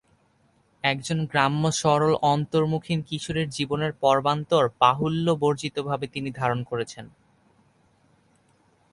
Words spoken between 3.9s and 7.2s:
পর্বান্তর বাহুল্যবর্জিতভাবে তিনি ধারণ করেছেন।